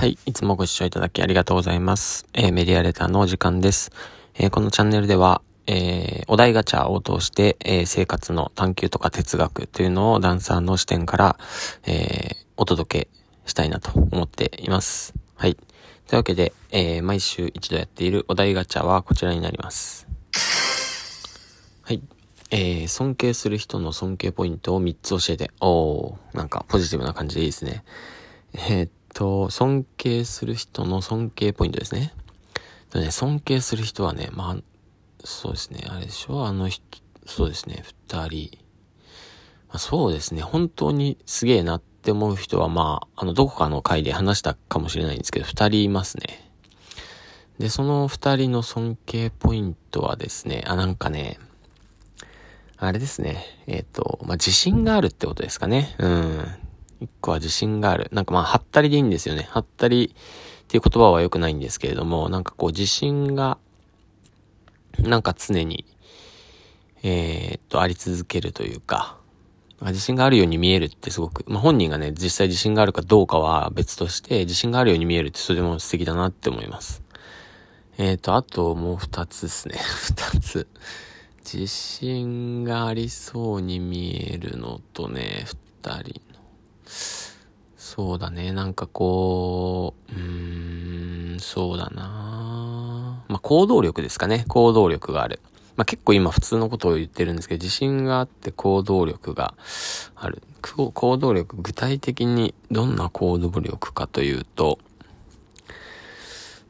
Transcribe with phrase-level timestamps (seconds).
[0.00, 0.16] はい。
[0.24, 2.26] いつもご視聴いただきありがとうございます。
[2.32, 3.92] えー、メディアレターのお時間です。
[4.32, 11.38] えー、このチャンネルでは、えー、お題ガチャを通して、え生活の探求とか哲学というのをダンサーの視点から、
[11.86, 13.08] えお届け
[13.44, 15.12] したいなと思っています。
[15.34, 15.54] はい。
[15.54, 15.66] とい
[16.12, 20.08] うわけで、え毎週一度やっているお題ガチャはこちらになります。
[21.82, 22.00] はい。
[22.50, 25.50] えー尊敬する人の尊敬ポイントを3つ教えて。
[25.60, 27.84] おー、なんかポジティブな感じでいいですね。
[28.54, 28.88] えっ
[29.20, 32.14] と、尊敬する人の尊敬ポイントですね。
[32.90, 34.56] でね尊敬する人はね、まあ、
[35.22, 36.46] そうですね、あれでしょ？
[36.46, 36.82] あの人、
[37.26, 38.58] そうですね、二人。
[39.68, 46.50] まあ、そうですね、本当にすげえなって思う人は、まあ、あの、どこかの回で話したかもしれないんですけど、二人いますね。
[47.58, 51.38] で、その二人の尊敬ポイントはですね、あ、なんかね、
[52.78, 55.94] あれですね、えっ、ー、と、まあ、自信があるってことですかね。
[55.98, 56.46] うん。
[57.00, 58.08] 一個は自信がある。
[58.12, 59.48] なんかまあ、はったりでいいんですよね。
[59.50, 63.58] はったりっていう言葉は良くないんですけれども、なんかこう、自信が
[64.98, 65.84] なんか常に、
[67.02, 69.16] えー、っと、あり続けるというか、
[69.80, 77.02] 自信があるように見えるってすごく、まあ、本人がね、実際自信があるかどうかは別として、自信があるように見えるってとても素敵だなって思います。
[77.96, 79.78] えっ、ー、と、あともう二つですね。
[79.80, 80.66] 二つ。
[81.52, 86.20] 自信がありそうに見えるのとね、二人。
[87.76, 94.44] そうだね、なんかこう、うーん、そうだなまあ、行動力ですかね。
[94.48, 95.40] 行動力がある。
[95.76, 99.54] まあ、結構今普通のことを言ってるんですけど、自信があって行動力が
[100.14, 100.42] ある。
[100.60, 104.78] 行動力、具体的にどんな行動力かというと、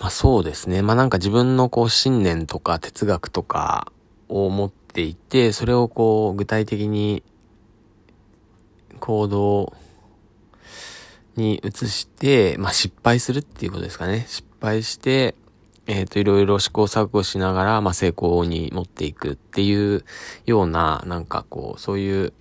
[0.00, 0.82] まあそうですね。
[0.82, 3.92] まあなんか自分のこう信念とか哲学とか
[4.28, 7.22] を持っていて、それをこう具体的に
[9.00, 9.74] 行動
[11.36, 14.26] に移して、まあ失敗するっていうことですかね。
[14.28, 15.34] 失敗して、
[15.86, 20.04] えっ、ー、と、いろいろ試行錯誤しながら、まあ、成功に持っていくっていう
[20.46, 22.32] ような、なんかこう、そういう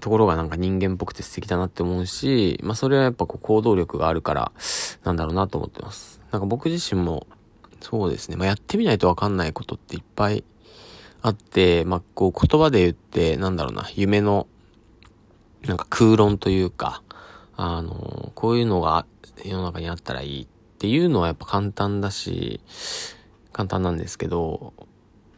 [0.00, 4.52] ところがなんか人間っぽくて素敵だなって思うし、まあ、それはやっぱこう行動力があるから、
[5.02, 6.20] なんだろうなと思ってます。
[6.30, 7.26] なんか僕自身も、
[7.80, 10.42] そうですね、まあ、やってみないとわかんないことっていっぱい
[11.20, 14.46] あって、まあ、こう言葉で言って、なんだろうな、夢の、
[15.66, 17.02] なんか空論というか、
[17.56, 19.06] あの、こういうのが
[19.44, 20.46] 世の中にあったらいいっ
[20.78, 22.60] ていうのはやっぱ簡単だし、
[23.52, 24.72] 簡単なんですけど、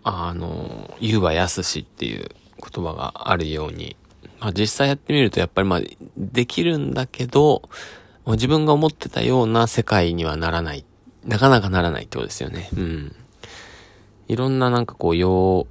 [0.02, 2.28] あの、言うはやすしっていう
[2.60, 3.96] 言葉があるように、
[4.40, 5.80] まあ実際やってみるとやっぱりまあ
[6.16, 7.68] できるんだけど、
[8.26, 10.84] 自分が思ってたような世界にはならない。
[11.24, 12.70] なかなかならないってことですよね。
[12.76, 13.16] うん。
[14.28, 15.66] いろんななんかこう要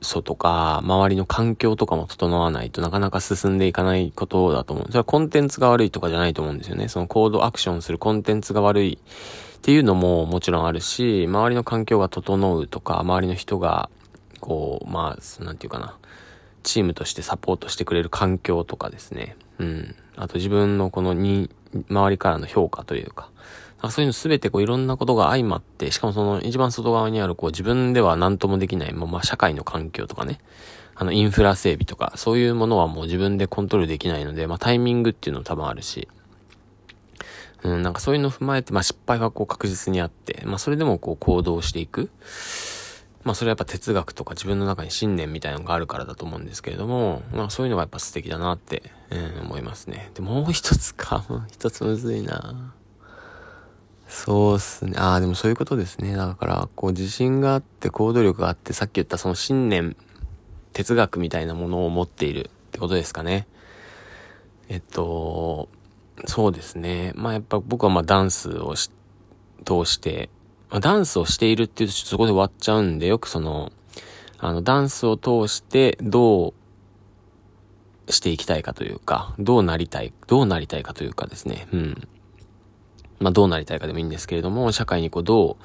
[0.00, 4.86] 素とか、周りの環境とかも整わないとなかなか進んでいかないことだと思う。
[4.86, 6.88] それはコンテンツが悪いとかじゃないと思うんですよね。
[6.88, 8.98] そのコードアクションするコンテンツが悪い
[9.58, 13.90] っていうのももちろんあるし、周りの環境が整うとか、周りの人が、
[14.40, 15.96] こう、まあ、なんていうかな、
[16.62, 19.36] チームとしてサポートしてくれる環境とかですね。
[19.58, 19.94] うん。
[20.16, 21.50] あと自分のこのに、
[21.90, 23.30] 周りからの評価というか、
[23.90, 30.40] そういうのすべてこういろんなことが相まって、しかもその一番外側にあるこう自分では何ともできない、まあ、まあ社会の環境とかね、
[30.96, 36.08] あのインフラ整備とか、そういうものはもう自分でコントロールできないので、まあタイミングっていうのも多分あるし、
[37.62, 42.10] うん、なんかそういうのを踏まえて、まあ失敗はこう確実にあって、まあそれでもこう行動していく。
[43.24, 50.10] まあそれはやっぱ哲学とか自分の中に信念みたいなのがあるからだと思うんですけれども、まあそういうのがやっぱ素敵だなって、うん、思いますね。
[50.14, 52.74] で、もう一つか、も う一つむずいな
[54.08, 54.94] そうっすね。
[54.96, 56.16] ああ、でもそういうことですね。
[56.16, 59.96] だから、こう自信があって行動力があって、さっき言ったその信念、
[60.72, 63.46] 哲学みたいなものを持っているってことですかね。
[64.68, 65.68] えっと、
[66.26, 67.12] そうですね。
[67.14, 68.90] まあやっぱ僕はまあダンスをし
[69.64, 70.30] 通して、
[70.70, 73.72] まあ、ダンスをしているっていうとそこで終わっちゃうんで、よくその、
[74.38, 76.54] あの、ダンスを通してど
[78.06, 81.66] うしていきたいかというか、どうなりたい、どうなりたいかというかですね。
[81.72, 82.08] うん。
[83.20, 85.56] まあどうなりたいかでもいいんですけれども、社会にこうどう、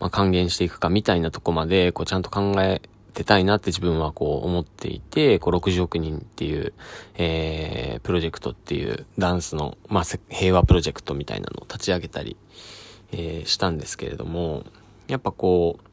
[0.00, 2.80] まあ、還元していくかみたいなとこまで、こうちゃんと考え
[3.14, 6.72] てたいなって自分はこう思っていて、こう60億人っていう、
[7.16, 12.36] えー、プロジェクトっていうダンスの、まあ平和プロジェクトみたいなのを立ち上げたり、
[13.12, 14.64] えー、したんですけれども、
[15.08, 15.91] やっぱこう、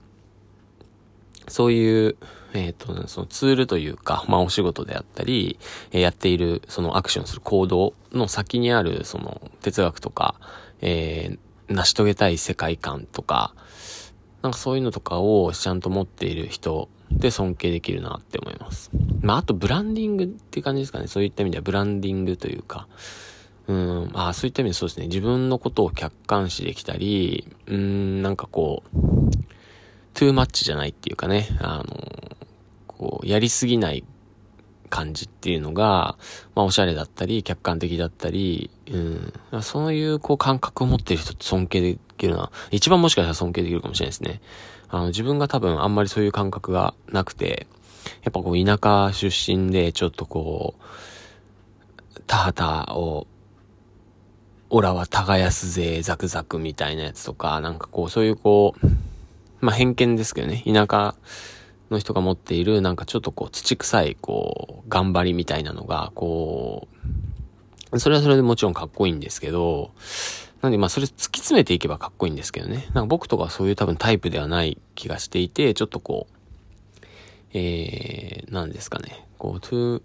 [1.49, 2.15] そういう、
[2.53, 5.59] えっ、ー、と、そのツールというか、まあお仕事であったり、
[5.91, 10.35] えー、やっているそのアクションする行動の先にあるその哲学とか、
[10.81, 13.53] えー、成し遂げたい世界観とか、
[14.41, 18.89] なんかそういうのとかをちゃんと持っている人で尊敬できるなって思います。
[19.21, 21.07] まあ、あとブランディングっていう感じですかね。
[21.07, 22.87] そういった意味ではブランディングというか、
[23.67, 28.97] うん、まあそういった意味でそうですね、自分のことを客観視できたり、うん、なんかこう、
[30.19, 31.85] トゥーマッチじゃないっていうかね、あの、
[32.87, 34.03] こう、やりすぎない
[34.89, 36.17] 感じっていうのが、
[36.55, 38.97] まあおしゃれだったり、客観的だったり、う
[39.57, 42.51] ん、そういうこう感覚を持ってる人って尊敬できるな。
[42.69, 44.41] 一番もしかしたら尊敬できるかもしれないですね。
[44.89, 47.67] あの、自分が多分あんまりそういう感覚がなくて、
[48.23, 50.75] やっぱこう田舎出身でちょっとこ
[52.17, 53.25] う、田畑を
[54.69, 59.08] オラは耕すぜ、ザクザクみたいなやつとか、なんかこう、そういうこう、
[59.61, 61.15] まあ偏見ですけどね、田舎
[61.91, 66.87] の人が持っている、なんかちょっとこう、土臭い、こう、頑張りみたいなのが、こ
[67.91, 69.91] う、それはそれでもちろんかっこいいんですけど、
[70.61, 72.87] なんでまあそれ突き詰めていけばかっこいいんですけどね。
[72.93, 76.37] なんか僕とかそういう多分タイプではない気がしていて、ちょっとこう、
[77.53, 79.25] えー、なんですかね。
[79.37, 80.01] こう、トゥー、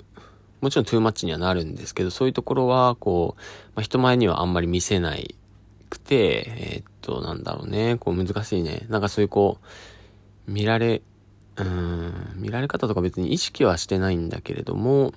[0.60, 3.40] もちろんトゥーマッチにはなるんですけど、そういうところは、こう、
[3.74, 5.34] まあ、人前にはあんまり見せない
[5.94, 8.86] くて、えー、っと、なんだろうね、こう難しいね。
[8.88, 9.58] なんかそういうこ
[10.48, 11.02] う、見られ、
[11.56, 15.12] うん、見られ方とか別に意識はしてないんだけれども、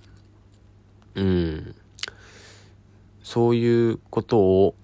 [1.16, 1.76] うん、
[3.24, 4.76] そういうことを、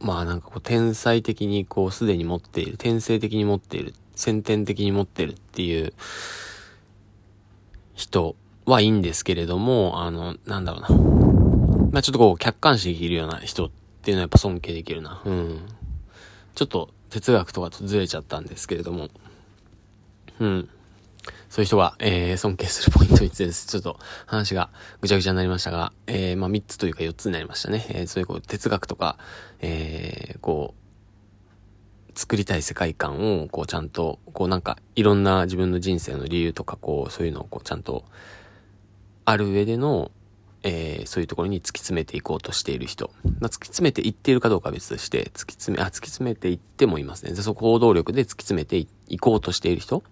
[0.00, 5.92] まあなんかこう天才的にこうすでに持っている、天性的に持っている、先天的に持ってるっていう
[7.94, 8.34] 人
[8.66, 11.90] はいいんですけれども、あの、なんだろうな。
[11.92, 15.20] まあちょっとこう、客観視できるような人っていうのはやっぱ尊敬できるな。
[15.24, 15.60] うん。
[16.54, 19.08] ちょっと哲学とかとずれちゃったんですけれども、
[20.38, 20.68] うん。
[21.50, 23.66] そういう人が、えー、尊敬するポイントにつです。
[23.66, 24.70] ちょっと話が
[25.02, 27.84] ぐちゃぐちゃになりましたが、えー、まあ3つというか4つになりましたね。
[27.90, 29.18] えー、そういうこう哲学とか、
[29.60, 30.80] えー、こう、
[32.18, 38.04] 作りたい世界観を、こうちゃんと、こうなんか、いろんな自分の人生の理由とか、こう、そういうのをこうちゃんと、
[39.24, 40.10] ある上での、
[40.62, 43.10] えー、そういうところに突き詰めていこうとしている人。
[43.24, 47.32] まあ、突き詰めていっているかどうかは別として、突き詰め、あ、突き詰めていってもいますね。
[47.32, 48.76] で、そ行動力で突き詰めて
[49.08, 50.02] いこうとしている人。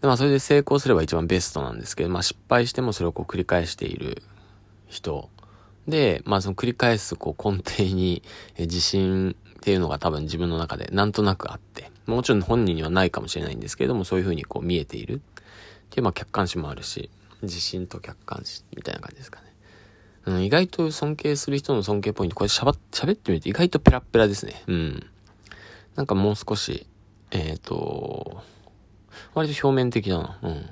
[0.00, 4.22] で、まあ、それで成功すれば一番ベストなんですけど、まあ、失敗してもそれをこう繰り返している
[4.88, 5.28] 人。
[5.88, 8.22] で、まあ、その繰り返すこう根底に、
[8.56, 15.18] え自信っていうのが多分自分の中でなんとなくあって、もちろん本人にはないかもしれないんですけれども、そういうふうにこう見えているっ
[15.90, 17.10] ていう、まあ、客観視もあるし、
[17.42, 19.46] 自信と客観視みたいな感じですかね。
[20.26, 24.62] うん、意外と尊敬する人の尊敬ポイント、これしゃば、喋ってみると意外とペラペラですね。
[24.66, 25.06] うん。
[25.96, 26.86] なんかもう少し、
[27.30, 28.42] えっ、ー、と、
[29.34, 30.38] 割と表面的だな。
[30.42, 30.54] うん。
[30.54, 30.64] なん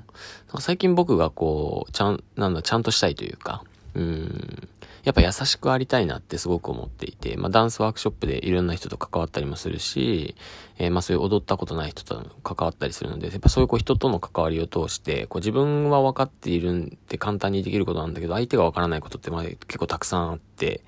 [0.53, 4.69] か最近僕がこう、ちゃん、なんだ、ちゃんとしたいというか、うん。
[5.09, 10.37] やっぱ優しくありたいなってすごく思っていて、まあダンスワークショップでいろんな人と関わったりもするし、
[10.77, 20.83] えー、まあそういう踊ったことない人と関わったりするので、やっぱそういうこう人との関わりを通して、こう自分は分かっているんで簡単にできることなんだけど、相手が分からないことってまあ結構たくさんあって、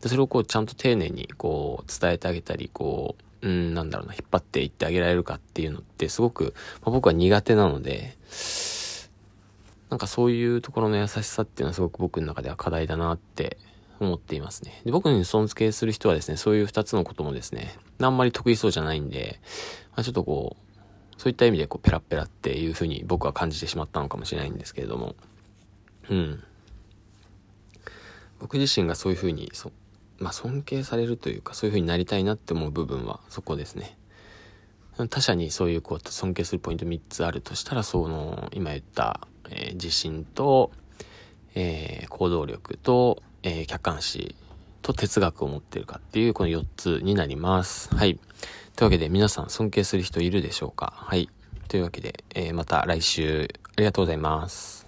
[0.00, 8.16] でそれをこうちゃんと丁寧にこう伝えてあげたり、こう、うん、なんだろうな、引っ張っていってあげられるかっていうのってすごく、まあ、僕は苦手なので、
[9.96, 13.56] なんかそういうところの優しさっていうのはすごく僕の中では課題だなって
[13.98, 14.82] 思っていますね。
[14.84, 19.40] で僕に尊敬する人はですね、そういう二つのこともですね、あんまり得意そうじゃないんで、
[19.92, 25.16] まあ、ちょっとこう、そういった意味でこうペラペラっていうふうに僕は感じてしまったのかもしれないんですけれども、
[26.10, 26.44] うん。
[28.38, 29.72] 僕自身がそういうふうに、そ
[30.18, 33.96] まあ尊敬されるというか、そういうふうになりたいなって思う部分はそこですね。
[35.08, 40.70] 他者にそういうこう尊敬するポイント3つあるとしたら、その、今言った、えー、自信と、
[41.54, 44.34] えー、行動力と、えー、客観視
[44.82, 47.94] と哲学を持ってるかっていうこの4つになります。
[47.94, 48.18] はい。
[48.76, 50.92] というわけで皆さん尊敬する人いるでしょうか？
[50.96, 51.28] はい。
[51.68, 54.85] というわけで、え、また来週ありがとうございます。